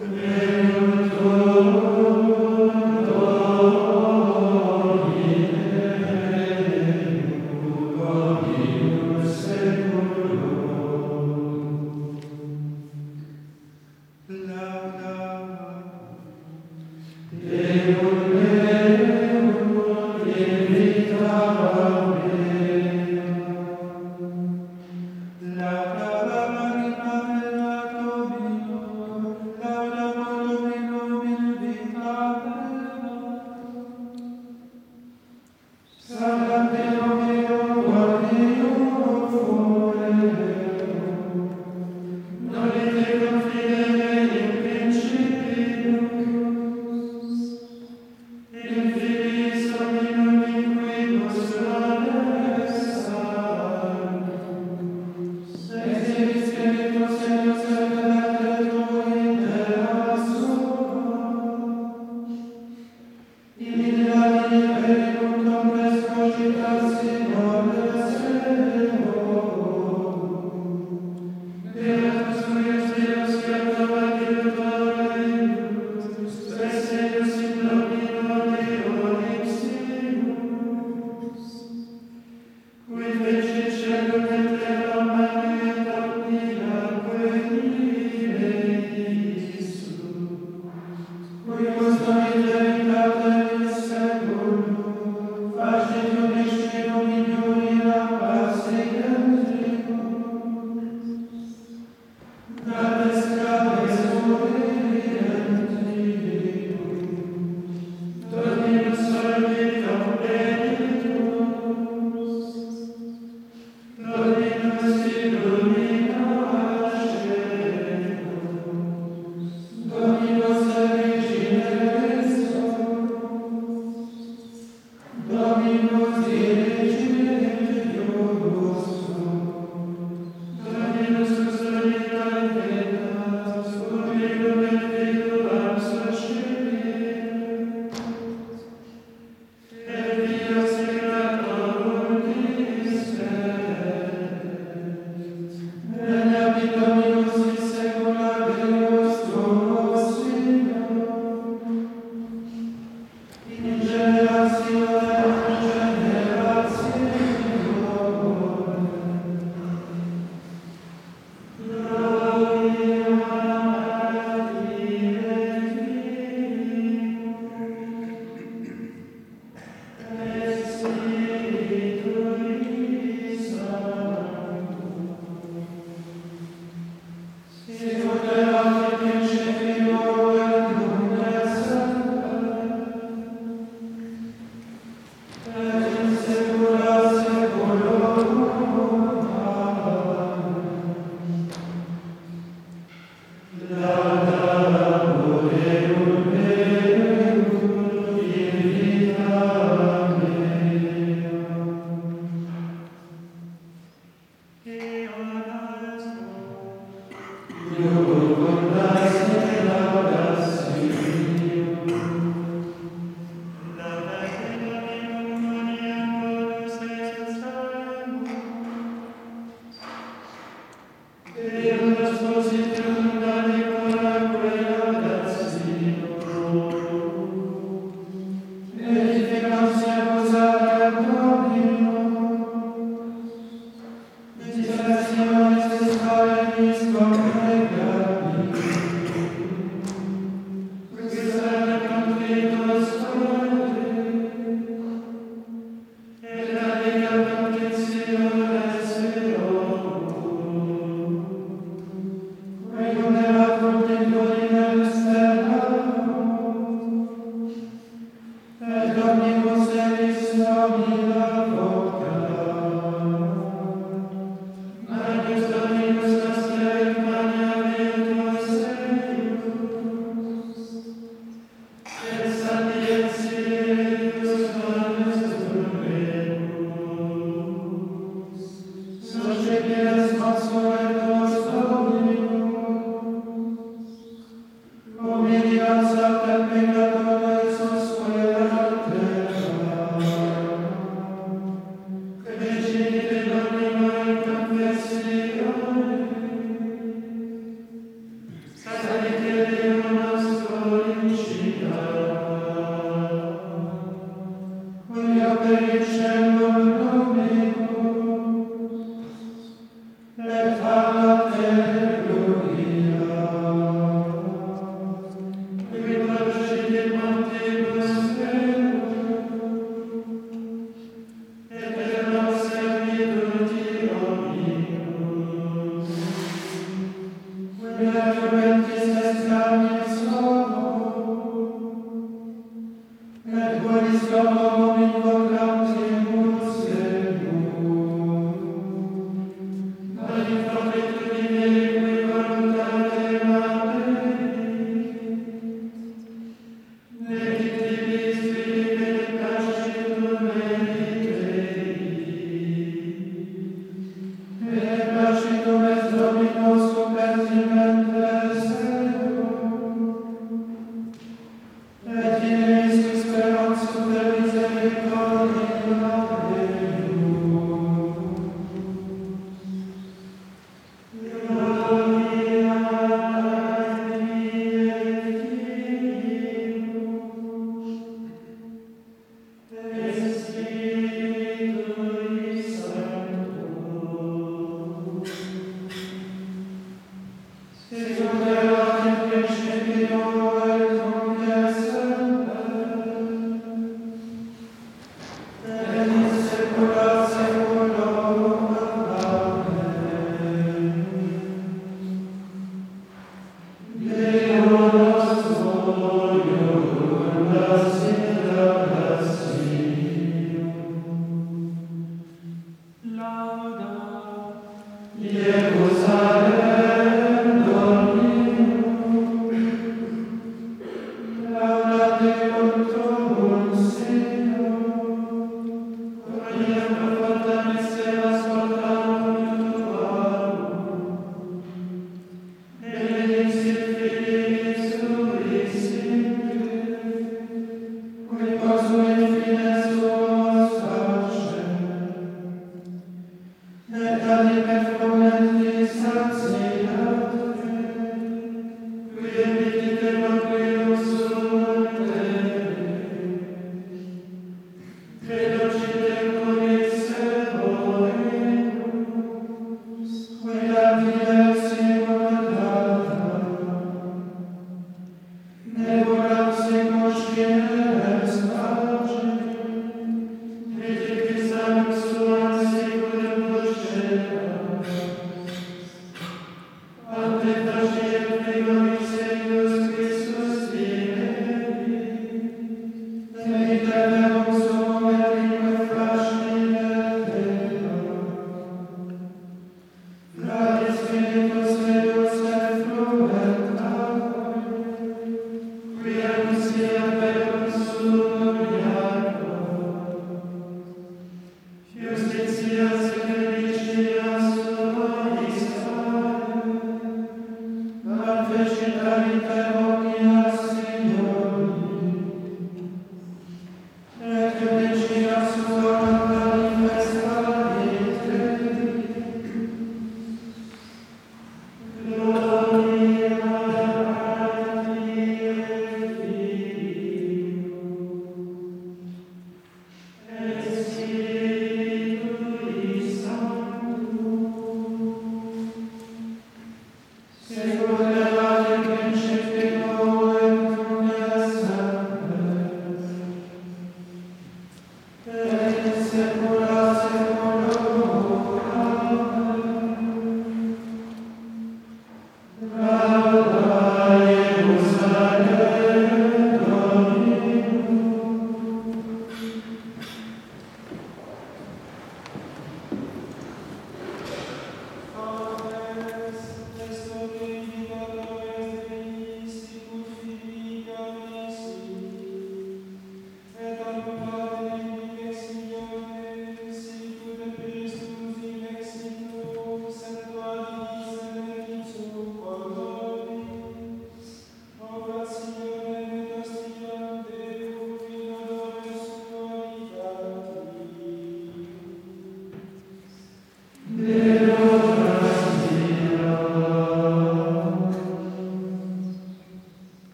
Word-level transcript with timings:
Deum 0.00 1.97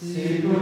Sim. 0.00 0.57